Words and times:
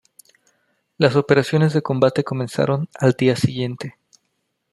Las 0.97 1.15
operaciones 1.15 1.73
de 1.73 1.83
combate 1.83 2.23
comenzaron 2.23 2.89
al 2.95 3.11
día 3.11 3.35
siguiente. 3.35 3.99